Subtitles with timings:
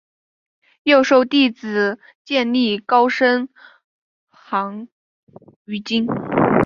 [0.81, 3.49] 又授弟子觅历高声
[4.31, 4.91] 梵呗
[5.65, 6.07] 于今。